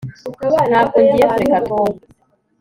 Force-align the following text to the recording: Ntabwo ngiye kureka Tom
Ntabwo 0.69 0.97
ngiye 1.03 1.25
kureka 1.33 1.59
Tom 1.67 1.89